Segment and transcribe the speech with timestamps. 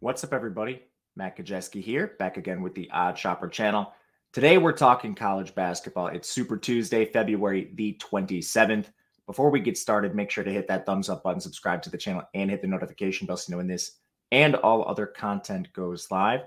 [0.00, 0.82] What's up, everybody?
[1.16, 3.94] Matt Gajewski here, back again with the OddsShopper channel.
[4.34, 6.08] Today, we're talking college basketball.
[6.08, 8.88] It's Super Tuesday, February the 27th.
[9.26, 11.96] Before we get started, make sure to hit that thumbs up button, subscribe to the
[11.96, 13.92] channel, and hit the notification bell so you know when this
[14.32, 16.42] and all other content goes live.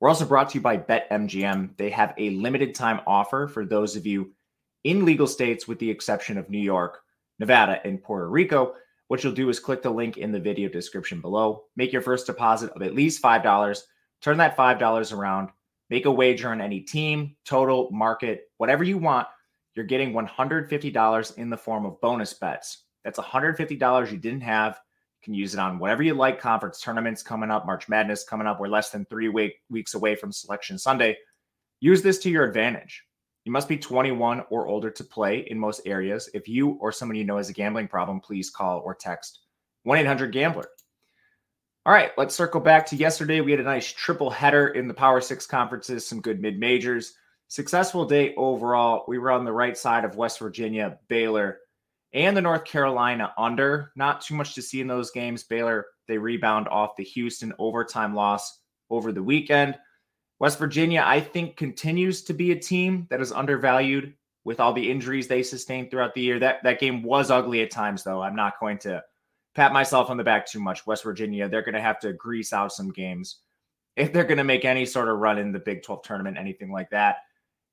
[0.00, 1.76] We're also brought to you by BetMGM.
[1.76, 4.32] They have a limited time offer for those of you
[4.82, 7.02] in legal states, with the exception of New York,
[7.38, 8.76] Nevada, and Puerto Rico.
[9.08, 12.26] What you'll do is click the link in the video description below, make your first
[12.26, 13.82] deposit of at least $5,
[14.22, 15.50] turn that $5 around,
[15.90, 19.28] make a wager on any team, total, market, whatever you want.
[19.74, 22.84] You're getting $150 in the form of bonus bets.
[23.04, 24.80] That's $150 you didn't have.
[25.20, 26.40] You can use it on whatever you like.
[26.40, 28.60] Conference tournaments coming up, March Madness coming up.
[28.60, 31.18] We're less than three week, weeks away from Selection Sunday.
[31.80, 33.04] Use this to your advantage.
[33.44, 36.30] You must be 21 or older to play in most areas.
[36.32, 39.40] If you or someone you know has a gambling problem, please call or text
[39.82, 40.68] 1 800 Gambler.
[41.86, 43.42] All right, let's circle back to yesterday.
[43.42, 47.12] We had a nice triple header in the Power Six conferences, some good mid majors.
[47.48, 49.04] Successful day overall.
[49.06, 51.58] We were on the right side of West Virginia, Baylor,
[52.14, 53.92] and the North Carolina under.
[53.96, 55.44] Not too much to see in those games.
[55.44, 59.76] Baylor, they rebound off the Houston overtime loss over the weekend.
[60.38, 64.90] West Virginia, I think, continues to be a team that is undervalued with all the
[64.90, 66.38] injuries they sustained throughout the year.
[66.38, 68.22] That that game was ugly at times, though.
[68.22, 69.02] I'm not going to
[69.54, 70.86] pat myself on the back too much.
[70.86, 73.38] West Virginia, they're going to have to grease out some games
[73.96, 76.72] if they're going to make any sort of run in the Big 12 tournament, anything
[76.72, 77.18] like that.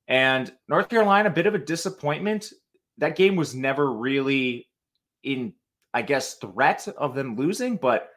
[0.08, 2.52] And North Carolina, a bit of a disappointment.
[2.98, 4.67] That game was never really
[5.23, 5.54] in,
[5.94, 8.09] I guess, threat of them losing, but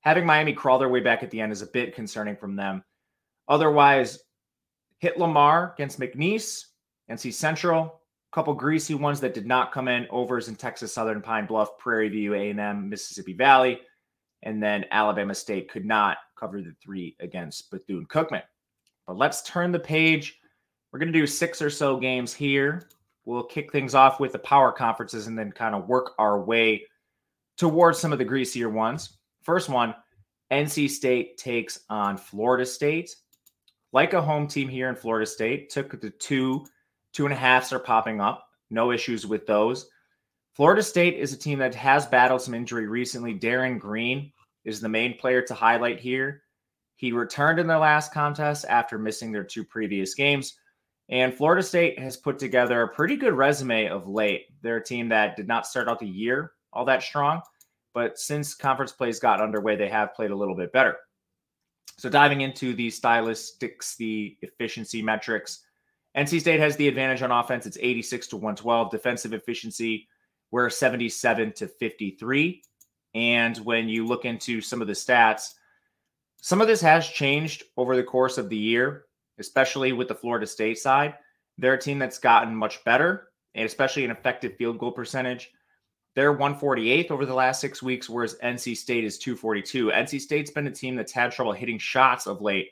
[0.00, 2.84] having Miami crawl their way back at the end is a bit concerning from them.
[3.50, 4.20] Otherwise,
[5.00, 6.66] hit Lamar against McNeese,
[7.10, 8.00] NC Central,
[8.32, 10.06] a couple greasy ones that did not come in.
[10.08, 13.80] Overs in Texas Southern, Pine Bluff, Prairie View, A&M, Mississippi Valley,
[14.44, 18.44] and then Alabama State could not cover the three against Bethune Cookman.
[19.04, 20.38] But let's turn the page.
[20.92, 22.88] We're going to do six or so games here.
[23.24, 26.86] We'll kick things off with the power conferences and then kind of work our way
[27.58, 29.18] towards some of the greasier ones.
[29.42, 29.94] First one,
[30.52, 33.16] NC State takes on Florida State
[33.92, 36.64] like a home team here in Florida State, took the two,
[37.12, 38.46] two and a halfs are popping up.
[38.70, 39.88] No issues with those.
[40.54, 43.34] Florida State is a team that has battled some injury recently.
[43.34, 44.32] Darin Green
[44.64, 46.42] is the main player to highlight here.
[46.96, 50.58] He returned in their last contest after missing their two previous games.
[51.08, 54.46] And Florida State has put together a pretty good resume of late.
[54.62, 57.40] They're a team that did not start out the year all that strong,
[57.94, 60.96] but since conference plays got underway, they have played a little bit better.
[62.00, 65.66] So diving into the stylistics, the efficiency metrics,
[66.16, 67.66] NC State has the advantage on offense.
[67.66, 68.90] It's 86 to 112.
[68.90, 70.08] Defensive efficiency,
[70.50, 72.62] we're 77 to 53.
[73.14, 75.52] And when you look into some of the stats,
[76.40, 79.04] some of this has changed over the course of the year,
[79.38, 81.16] especially with the Florida State side.
[81.58, 85.52] They're a team that's gotten much better, and especially an effective field goal percentage.
[86.16, 89.88] They're 148th over the last six weeks, whereas NC State is 242.
[89.88, 92.70] NC State's been a team that's had trouble hitting shots of late,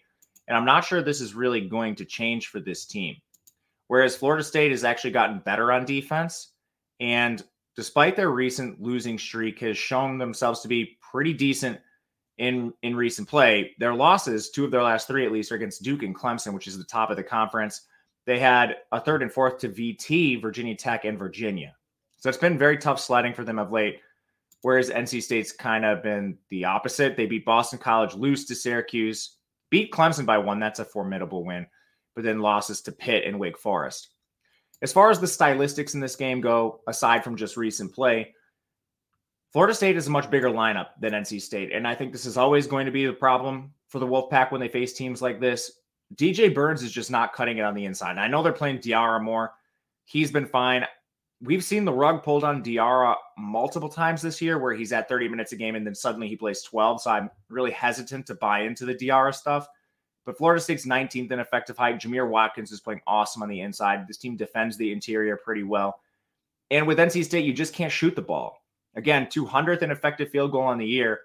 [0.49, 3.17] and I'm not sure this is really going to change for this team.
[3.87, 6.53] Whereas Florida State has actually gotten better on defense,
[7.01, 7.43] and
[7.77, 11.79] despite their recent losing streak, has shown themselves to be pretty decent
[12.39, 13.75] in in recent play.
[13.79, 16.67] Their losses, two of their last three at least, are against Duke and Clemson, which
[16.67, 17.83] is the top of the conference.
[18.27, 21.75] They had a third and fourth to VT, Virginia Tech, and Virginia.
[22.19, 24.01] So it's been very tough sledding for them of late.
[24.63, 27.17] Whereas NC State's kind of been the opposite.
[27.17, 29.37] They beat Boston College, lose to Syracuse,
[29.71, 30.59] beat Clemson by one.
[30.59, 31.67] That's a formidable win,
[32.17, 34.09] but then losses to Pitt and Wake Forest.
[34.83, 38.35] As far as the stylistics in this game go, aside from just recent play,
[39.53, 41.73] Florida State is a much bigger lineup than NC State.
[41.73, 44.61] And I think this is always going to be the problem for the Wolfpack when
[44.61, 45.81] they face teams like this.
[46.17, 48.19] DJ Burns is just not cutting it on the inside.
[48.19, 49.53] I know they're playing Diarra more.
[50.05, 50.85] He's been fine
[51.41, 55.29] we've seen the rug pulled on Diarra multiple times this year where he's at 30
[55.29, 57.03] minutes a game and then suddenly he plays 12.
[57.03, 59.69] So I'm really hesitant to buy into the Diarra stuff.
[60.25, 62.01] But Florida State's 19th in effective height.
[62.01, 64.07] Jamir Watkins is playing awesome on the inside.
[64.07, 66.01] This team defends the interior pretty well.
[66.71, 68.63] And with NC State, you just can't shoot the ball.
[68.95, 71.21] Again, 200th in effective field goal on the year.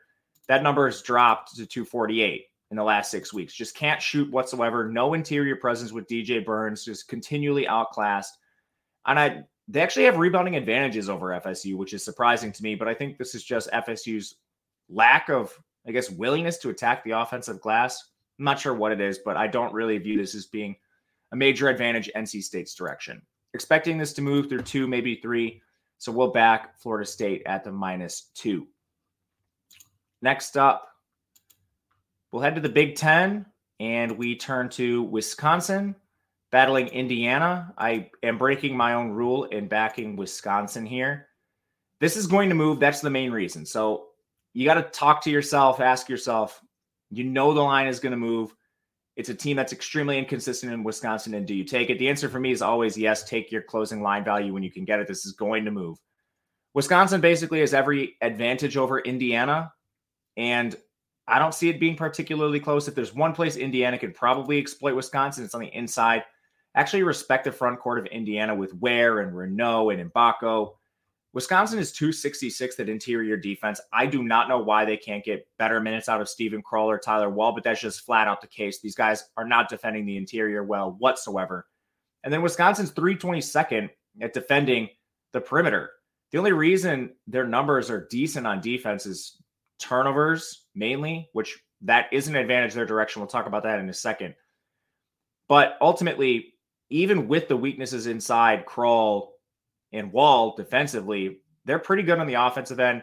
[0.48, 3.54] That number has dropped to 248 in the last six weeks.
[3.54, 4.88] Just can't shoot whatsoever.
[4.88, 8.38] No interior presence with DJ Burns, just continually outclassed.
[9.06, 12.76] And I they actually have rebounding advantages over FSU, which is surprising to me.
[12.76, 14.36] But I think this is just FSU's
[14.88, 18.12] lack of, I guess, willingness to attack the offensive glass.
[18.40, 20.76] I'm not sure what it is, but I don't really view this as being
[21.34, 23.22] a major advantage NC State's direction.
[23.54, 25.62] Expecting this to move through two, maybe three.
[25.98, 28.68] So we'll back Florida State at the minus two.
[30.22, 30.94] Next up,
[32.34, 33.46] We'll head to the Big Ten
[33.80, 35.96] and we turn to Wisconsin
[36.54, 37.74] battling Indiana.
[37.80, 41.30] I am breaking my own rule in backing Wisconsin here.
[42.00, 42.80] This is going to move.
[42.80, 43.66] That's the main reason.
[43.66, 44.10] So
[44.54, 46.62] you got to talk to yourself, ask yourself,
[47.10, 48.54] you know, the line is going to move.
[49.16, 51.34] It's a team that's extremely inconsistent in Wisconsin.
[51.34, 51.98] And do you take it?
[51.98, 53.24] The answer for me is always yes.
[53.24, 55.08] Take your closing line value when you can get it.
[55.08, 55.98] This is going to move.
[56.76, 59.74] Wisconsin basically has every advantage over Indiana.
[60.38, 60.76] And
[61.28, 62.88] I don't see it being particularly close.
[62.88, 66.24] If there's one place Indiana could probably exploit Wisconsin, it's on the inside.
[66.76, 70.74] Actually, respect the front court of Indiana with Ware and Reneau and Mgbako.
[71.34, 73.82] Wisconsin is 266th at interior defense.
[73.92, 77.00] I do not know why they can't get better minutes out of Steven Crowl or
[77.00, 78.80] Tyler Wahl, but that's just flat out the case.
[78.80, 81.68] These guys are not defending the interior well whatsoever.
[82.24, 83.90] And then Wisconsin's 322nd
[84.22, 84.90] at defending
[85.32, 85.92] the perimeter.
[86.32, 89.42] The only reason their numbers are decent on defense is
[89.80, 93.22] turnovers mainly, which that is an advantage their direction.
[93.22, 94.36] We'll talk about that in a second.
[95.50, 96.53] But ultimately,
[96.94, 99.34] even with the weaknesses inside Crowl
[99.94, 103.02] and Wahl defensively, they're pretty good on the offensive end.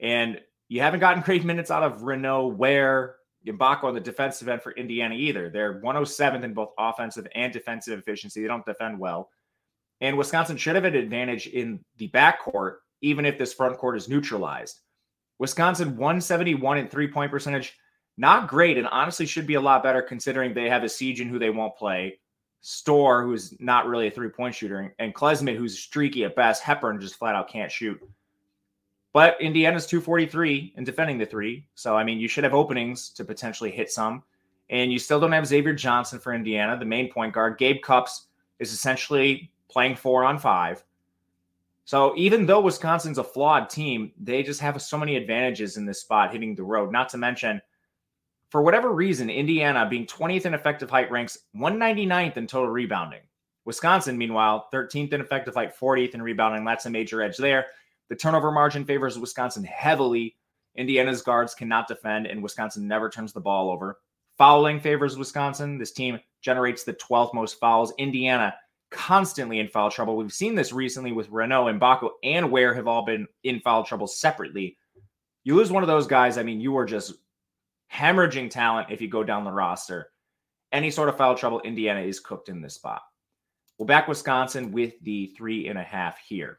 [0.00, 3.14] And you haven't gotten great minutes out of Reneau, Ware,
[3.46, 5.48] Mgbako on the defensive end for Indiana either.
[5.48, 8.42] They're 107th in both offensive and defensive efficiency.
[8.42, 9.30] They don't defend well.
[10.00, 14.08] And Wisconsin should have an advantage in the backcourt, even if this front court is
[14.08, 14.80] neutralized.
[15.38, 17.76] Wisconsin 171 in three point percentage,
[18.16, 21.50] not great, and honestly should be a lot better considering they have Essegian who they
[21.50, 22.18] won't play.
[22.60, 26.62] Storr, who's not really a three point shooter, and Klesmit, who's streaky at best.
[26.62, 28.00] Hepburn just flat out can't shoot.
[29.12, 31.66] But Indiana's 243 in defending the three.
[31.74, 34.22] So, I mean, you should have openings to potentially hit some.
[34.68, 37.58] And you still don't have Xavier Johnson for Indiana, the main point guard.
[37.58, 38.26] Gabe Cupps
[38.60, 40.84] is essentially playing four on five.
[41.86, 46.02] So, even though Wisconsin's a flawed team, they just have so many advantages in this
[46.02, 46.92] spot hitting the road.
[46.92, 47.60] Not to mention,
[48.50, 53.20] for whatever reason, Indiana, being 20th in effective height, ranks 199th in total rebounding.
[53.64, 56.64] Wisconsin, meanwhile, 13th in effective height, 40th in rebounding.
[56.64, 57.66] That's a major edge there.
[58.08, 60.36] The turnover margin favors Wisconsin heavily.
[60.74, 63.98] Indiana's guards cannot defend, and Wisconsin never turns the ball over.
[64.36, 65.78] Fouling favors Wisconsin.
[65.78, 67.92] This team generates the 12th most fouls.
[67.98, 68.54] Indiana
[68.90, 70.16] constantly in foul trouble.
[70.16, 73.84] We've seen this recently with Reneau and Mgbako and Ware have all been in foul
[73.84, 74.76] trouble separately.
[75.44, 77.14] You lose one of those guys, I mean, you are just
[77.92, 80.10] hemorrhaging talent if you go down the roster.
[80.72, 83.02] Any sort of foul trouble, Indiana is cooked in this spot.
[83.78, 86.58] We'll back Wisconsin with the three and a half here.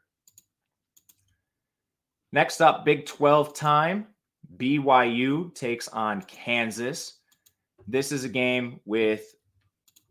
[2.32, 4.08] Next up, Big 12 time.
[4.58, 7.20] BYU takes on Kansas.
[7.88, 9.36] This is a game with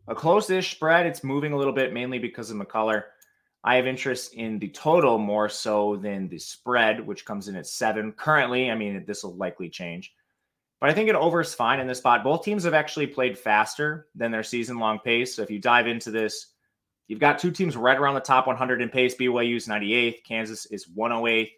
[0.09, 1.07] a close-ish spread.
[1.07, 3.05] It's moving a little bit, mainly because of McCullar.
[3.63, 7.67] I have interest in the total more so than the spread, which comes in at
[7.67, 8.13] seven.
[8.13, 10.13] Currently, I mean, this will likely change.
[10.81, 12.25] But I think an over is fine in this spot.
[12.25, 15.35] Both teams have actually played faster than their season long pace.
[15.35, 16.55] So if you dive into this,
[17.07, 19.15] you've got two teams right around the top 100 in pace.
[19.15, 21.51] BYU is 98th, Kansas is 108th.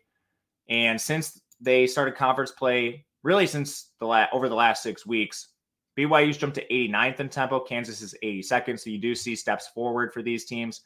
[0.69, 5.49] And since they started conference play, really since the la- over the last six weeks,
[5.97, 7.61] BYU's jumped to 89th in tempo.
[7.61, 8.81] Kansas is 82nd.
[8.81, 10.81] So you do see steps forward for these teams.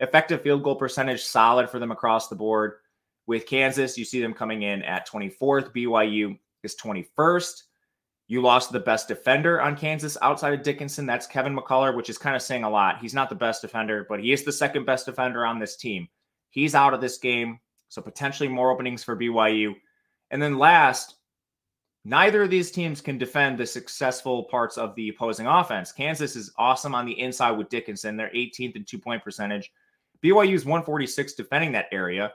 [0.00, 2.74] Effective field goal percentage solid for them across the board.
[3.26, 5.72] With Kansas, you see them coming in at 24th.
[5.74, 7.62] BYU is 21st.
[8.28, 11.06] You lost the best defender on Kansas outside of Dickinson.
[11.06, 12.98] That's Kevin McCullar, which is kind of saying a lot.
[13.00, 16.08] He's not the best defender, but he is the second best defender on this team.
[16.50, 17.60] He's out of this game.
[17.88, 19.74] So potentially more openings for BYU.
[20.30, 21.14] And then last,
[22.04, 25.92] neither of these teams can defend the successful parts of the opposing offense.
[25.92, 28.16] Kansas is awesome on the inside with Dickinson.
[28.16, 29.70] They're 18th in two point percentage.
[30.24, 32.32] BYU is 146 defending that area.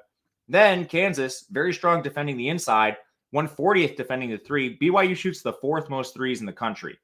[0.47, 2.97] Then Kansas, very strong defending the inside.
[3.33, 4.77] 140th defending the three.
[4.77, 6.97] BYU shoots the fourth most threes in the country.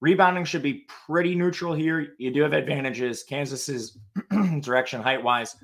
[0.00, 2.14] Rebounding should be pretty neutral here.
[2.18, 3.22] You do have advantages.
[3.22, 3.98] Kansas's
[4.60, 5.56] direction height wise,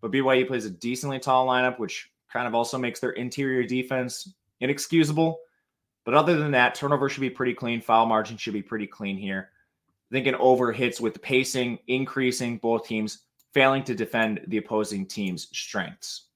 [0.00, 4.34] but BYU plays a decently tall lineup, which kind of also makes their interior defense
[4.60, 5.38] inexcusable.
[6.04, 7.80] But other than that, turnover should be pretty clean.
[7.80, 9.50] Foul margin should be pretty clean here.
[10.10, 13.20] I think an over hits with pacing increasing, both teams
[13.52, 16.26] failing to defend the opposing team's strengths.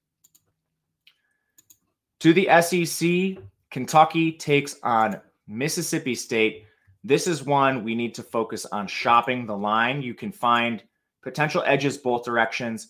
[2.19, 6.65] To the SEC, Kentucky takes on Mississippi State.
[7.01, 10.01] This is one we need to focus on shopping the line.
[10.01, 10.83] You can find
[11.21, 12.89] potential edges both directions.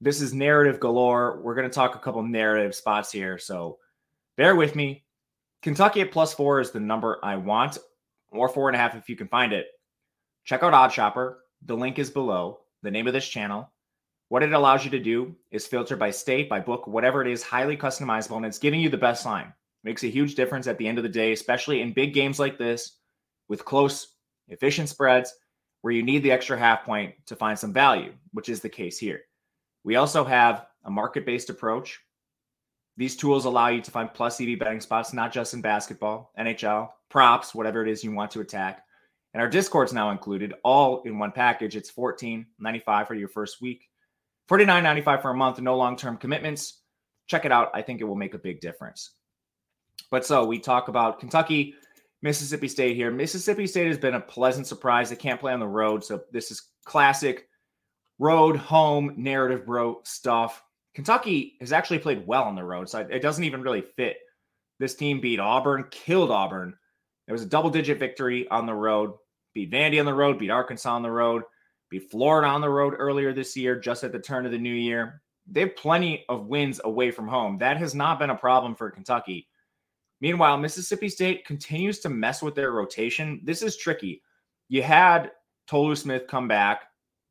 [0.00, 1.42] This is narrative galore.
[1.42, 3.36] We're going to talk a couple narrative spots here.
[3.36, 3.78] So
[4.36, 5.04] bear with me.
[5.60, 7.76] Kentucky at plus four is the number I want,
[8.30, 9.66] or four and a half if you can find it.
[10.44, 11.36] Check out OddsShopper.
[11.66, 12.60] The link is below.
[12.82, 13.70] The name of this channel.
[14.32, 17.42] What it allows you to do is filter by state, by book, whatever it is,
[17.42, 19.52] highly customizable, and it's giving you the best line.
[19.84, 22.56] makes a huge difference at the end of the day, especially in big games like
[22.56, 22.96] this
[23.50, 24.14] with close,
[24.48, 25.34] efficient spreads
[25.82, 28.96] where you need the extra half point to find some value, which is the case
[28.96, 29.20] here.
[29.84, 32.00] We also have a market based approach.
[32.96, 36.88] These tools allow you to find plus EV betting spots, not just in basketball, NHL,
[37.10, 38.82] props, whatever it is you want to attack.
[39.34, 41.76] And our Discord's now included, all in one package.
[41.76, 43.90] It's $14.95 for your first week,
[44.50, 46.80] $49.95 for a month, no long term commitments.
[47.26, 47.70] Check it out.
[47.74, 49.12] I think it will make a big difference.
[50.10, 51.74] But so we talk about Kentucky,
[52.20, 53.10] Mississippi State here.
[53.10, 55.10] Mississippi State has been a pleasant surprise.
[55.10, 56.04] They can't play on the road.
[56.04, 57.48] So this is classic
[58.18, 60.62] road, home, narrative bro stuff.
[60.94, 62.88] Kentucky has actually played well on the road.
[62.88, 64.18] So it doesn't even really fit.
[64.78, 66.74] This team beat Auburn, killed Auburn.
[67.26, 69.12] It was a double digit victory on the road.
[69.54, 71.42] Beat Vandy on the road, beat Arkansas on the road,
[71.92, 74.74] beat Florida on the road earlier this year, just at the turn of the new
[74.74, 75.22] year.
[75.46, 77.58] They have plenty of wins away from home.
[77.58, 79.46] That has not been a problem for Kentucky.
[80.20, 83.40] Meanwhile, Mississippi State continues to mess with their rotation.
[83.44, 84.22] This is tricky.
[84.68, 85.32] You had
[85.66, 86.84] Tolu Smith come back.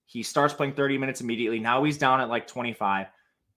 [0.06, 1.60] He starts playing 30 minutes immediately.
[1.60, 3.08] Now he's down at like 25.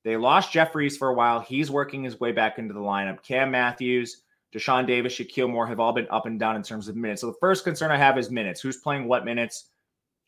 [0.04, 1.40] They lost Jeffries for a while.
[1.40, 3.22] He's working his way back into the lineup.
[3.22, 4.22] Cam Matthews,
[4.54, 7.20] Dashawn Davis, Shakeel Moore have all been up and down in terms of minutes.
[7.20, 8.60] So the first concern I have is minutes.
[8.60, 9.70] Who's playing what minutes?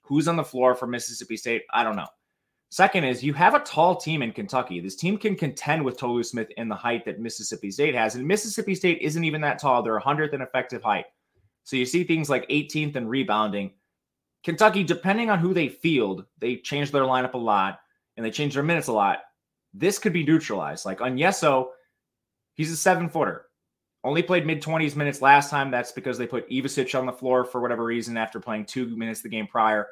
[0.06, 1.62] Who's on the floor for Mississippi State?
[1.72, 2.06] I don't know.
[2.70, 4.80] Second is you have a tall team in Kentucky.
[4.80, 8.14] This team can contend with Tolu Smith in the height that Mississippi State has.
[8.14, 9.82] And Mississippi State isn't even that tall.
[9.82, 11.06] They're 100th in effective height.
[11.64, 13.72] So you see things like 18th and rebounding.
[14.44, 17.80] Kentucky, depending on who they field, they change their lineup a lot
[18.16, 19.20] and they change their minutes a lot.
[19.74, 20.86] This could be neutralized.
[20.86, 21.68] Like Onyenso,
[22.54, 23.45] he's a seven footer.
[24.06, 25.70] Only played mid 20s minutes last time.
[25.70, 29.20] That's because they put Ivisic on the floor for whatever reason after playing two minutes
[29.20, 29.88] the game prior.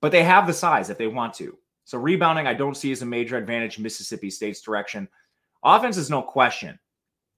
[0.00, 1.56] But they have the size if they want to.
[1.84, 5.08] So rebounding, I don't see as a major advantage Mississippi State's direction.
[5.64, 6.78] Offense is no question.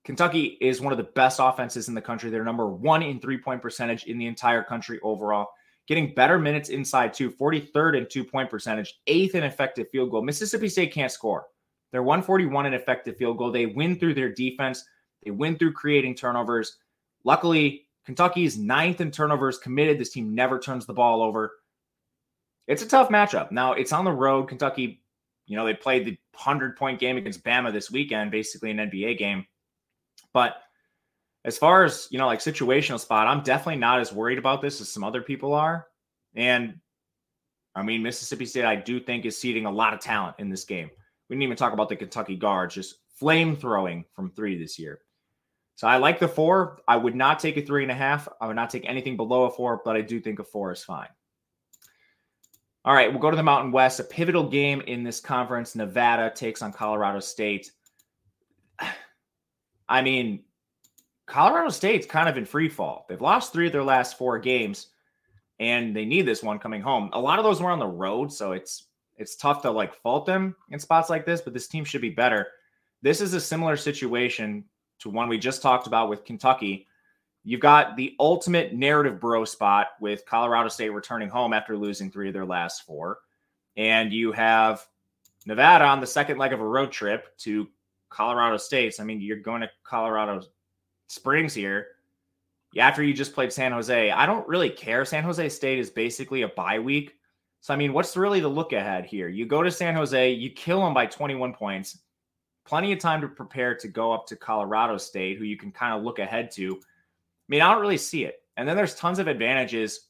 [0.07, 2.31] Kentucky is one of the best offenses in the country.
[2.31, 5.49] They're number one in three point percentage in the entire country overall
[5.87, 10.23] getting better minutes inside too, 43rd in two point percentage, eighth in effective field goal.
[10.23, 11.47] Mississippi State can't score.
[11.93, 13.53] They're 141 in effective field goal.
[13.53, 14.85] They win through their defense,
[15.25, 16.77] they win through creating turnovers.
[17.25, 19.99] Luckily, Kentucky's ninth in turnovers committed.
[19.99, 21.53] This team never turns the ball over.
[22.67, 23.51] It's a tough matchup.
[23.51, 24.49] Now, it's on the road.
[24.49, 25.03] Kentucky,
[25.47, 29.19] you know, they played the 100 point game against Bama this weekend, basically an NBA
[29.19, 29.47] game.
[30.33, 30.57] But
[31.45, 34.81] as far as you know, like situational spot, I'm definitely not as worried about this
[34.81, 35.87] as some other people are.
[36.35, 36.81] And
[37.75, 40.65] I mean, Mississippi State, I do think is seeding a lot of talent in this
[40.65, 40.91] game.
[41.29, 45.01] We didn't even talk about the Kentucky guards, just flame throwing from three this year.
[45.77, 46.79] So I like the four.
[46.87, 48.29] I would not take a three and a half.
[48.41, 50.85] I would not take anything below a four, but I do think a four is
[50.85, 51.09] fine.
[52.85, 53.99] All right, we'll go to the Mountain West.
[53.99, 55.75] A pivotal game in this conference.
[55.75, 57.71] Nevada takes on Colorado State.
[59.89, 60.45] I mean,
[61.27, 63.07] Colorado State's kind of in free fall.
[63.09, 64.89] They've lost three of their last four games,
[65.59, 67.11] and they need this one coming home.
[67.15, 70.27] A lot of those were on the road, so it's it's tough to like fault
[70.27, 71.41] them in spots like this.
[71.41, 72.49] But this team should be better.
[73.01, 74.65] This is a similar situation
[75.05, 76.87] to one we just talked about with Kentucky.
[77.45, 82.29] You've got the ultimate narrative bro spot with Colorado State returning home after losing three
[82.29, 83.21] of their last four,
[83.77, 84.85] and you have
[85.47, 87.69] Nevada on the second leg of a road trip to
[88.09, 88.97] Colorado State.
[88.99, 90.43] I mean, you're going to Colorado
[91.07, 91.89] Springs here,
[92.79, 95.05] after you just played San Jose, I don't really care.
[95.05, 97.17] San Jose State is basically a bye week.
[97.61, 99.29] So, I mean, what's really the look ahead here?
[99.29, 102.01] You go to San Jose, you kill them by 21 points,
[102.65, 105.95] plenty of time to prepare to go up to Colorado State, who you can kind
[105.95, 106.75] of look ahead to.
[106.77, 108.43] I mean, I don't really see it.
[108.57, 110.09] And then there's tons of advantages,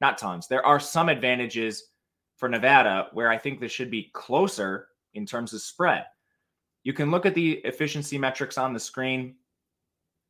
[0.00, 0.46] not tons.
[0.46, 1.90] There are some advantages
[2.36, 6.04] for Nevada where I think this should be closer in terms of spread.
[6.84, 9.36] You can look at the efficiency metrics on the screen.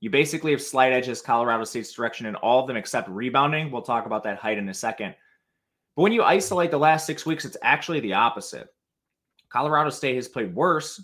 [0.00, 3.70] You basically have slight edges Colorado State's direction in all of them except rebounding.
[3.70, 5.14] We'll talk about that height in a second.
[5.96, 8.68] But when you isolate the last six weeks, it's actually the opposite.
[9.48, 11.02] Colorado State has played worse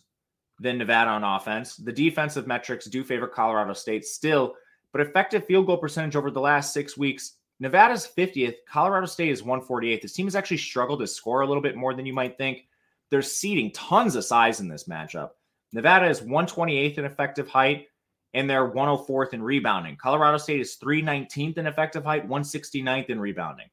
[0.63, 1.77] than Nevada on offense.
[1.77, 4.55] The defensive metrics do favor Colorado State still,
[4.93, 9.43] but effective field goal percentage over the last six weeks, Nevada's 50th, Colorado State is
[9.43, 10.03] 148th.
[10.03, 12.67] This team has actually struggled to score a little bit more than you might think.
[13.11, 15.31] They're seeding tons of size in this matchup.
[15.73, 17.87] Nevada is 128th in effective height
[18.35, 19.97] and they're 104th in rebounding.
[19.97, 23.69] Colorado State is 319th in effective height, 169th in rebounding.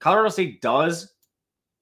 [0.00, 1.11] Colorado State does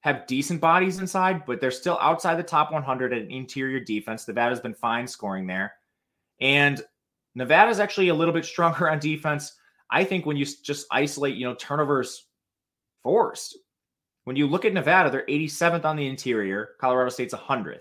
[0.00, 4.26] have decent bodies inside, but they're still outside the top 100 at interior defense.
[4.26, 5.74] Nevada's been fine scoring there.
[6.40, 6.80] And
[7.34, 9.56] Nevada's actually a little bit stronger on defense.
[9.90, 12.26] I think when you just isolate, you know, turnovers
[13.02, 13.58] forced.
[14.24, 16.70] When you look at Nevada, they're 87th on the interior.
[16.80, 17.80] Colorado State's 100th.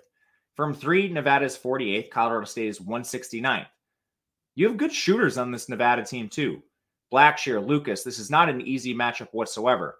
[0.55, 2.09] From three, Nevada's 48th.
[2.09, 3.67] Colorado State is 169th.
[4.55, 6.61] You have good shooters on this Nevada team, too.
[7.13, 8.03] Blackshear, Lucas.
[8.03, 9.99] This is not an easy matchup whatsoever.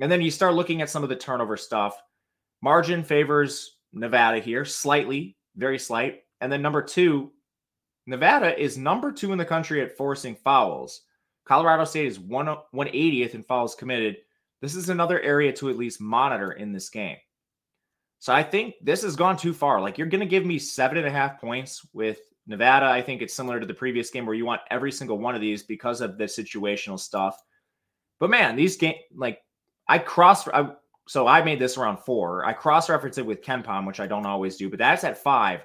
[0.00, 1.96] And then you start looking at some of the turnover stuff.
[2.62, 6.22] Margin favors Nevada here, slightly, very slight.
[6.40, 7.32] And then number two,
[8.06, 11.02] Nevada is number two in the country at forcing fouls.
[11.44, 14.16] Colorado State is one 180th in fouls committed.
[14.60, 17.16] This is another area to at least monitor in this game.
[18.20, 19.80] So I think this has gone too far.
[19.80, 22.86] Like you're going to give me seven and a half points with Nevada.
[22.86, 25.40] I think it's similar to the previous game where you want every single one of
[25.40, 27.36] these because of the situational stuff.
[28.20, 29.40] But man, these game like
[29.88, 30.46] I cross.
[30.48, 30.70] I,
[31.08, 32.44] so I made this around four.
[32.44, 35.18] I cross reference it with Ken KenPom, which I don't always do, but that's at
[35.18, 35.60] five.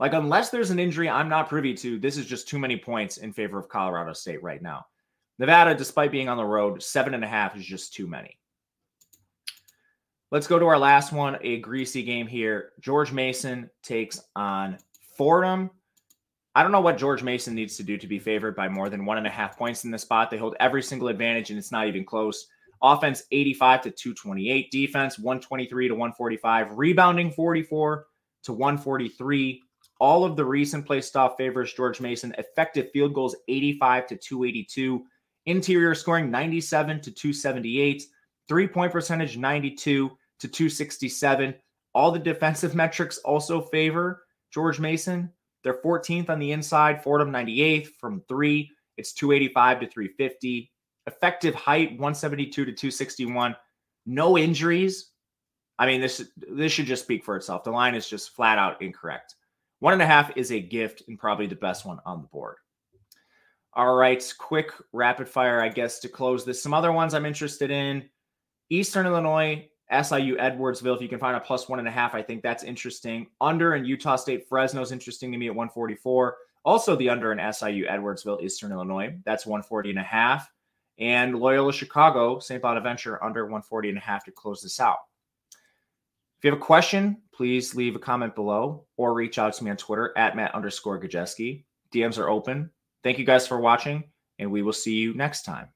[0.00, 3.18] Like, unless there's an injury I'm not privy to, this is just too many points
[3.18, 4.86] in favor of Colorado State right now.
[5.38, 8.38] Nevada, despite being on the road, seven and a half is just too many.
[10.30, 12.72] Let's go to our last one, a greasy game here.
[12.80, 14.78] George Mason takes on
[15.16, 15.70] Fordham.
[16.56, 19.04] I don't know what George Mason needs to do to be favored by more than
[19.04, 20.30] one and a half points in this spot.
[20.30, 22.48] They hold every single advantage, and it's not even close.
[22.84, 28.06] Offense 85 to 228, defense 123 to 145, rebounding 44
[28.42, 29.62] to 143.
[30.00, 32.34] All of the recent play stuff favors George Mason.
[32.36, 35.02] Effective field goals 85 to 282.
[35.46, 38.02] Interior scoring 97 to 278.
[38.48, 40.10] Three point percentage 92
[40.40, 41.54] to 267.
[41.94, 45.32] All the defensive metrics also favor George Mason.
[45.62, 48.70] They're 14th on the inside, Fordham 98th from three.
[48.98, 50.70] It's 285 to 350.
[51.06, 53.56] Effective height 172 to 261.
[54.06, 55.10] No injuries.
[55.78, 57.64] I mean, this this should just speak for itself.
[57.64, 59.34] The line is just flat out incorrect.
[59.80, 62.56] One and a half is a gift and probably the best one on the board.
[63.74, 66.62] All right, quick rapid fire, I guess, to close this.
[66.62, 68.08] Some other ones I'm interested in
[68.70, 70.94] Eastern Illinois, SIU Edwardsville.
[70.94, 73.26] If you can find a plus one and a half, I think that's interesting.
[73.40, 76.36] Under and Utah State Fresno is interesting to me at 144.
[76.64, 80.50] Also, the under in SIU Edwardsville, Eastern Illinois, that's 140 and a half.
[80.98, 82.62] And Loyola Chicago, St.
[82.62, 84.98] Bonaventure under 140 and a half to close this out.
[86.38, 89.70] If you have a question, please leave a comment below or reach out to me
[89.70, 91.64] on Twitter at Matt underscore Gajewski.
[91.92, 92.70] DMs are open.
[93.02, 94.04] Thank you guys for watching,
[94.38, 95.73] and we will see you next time.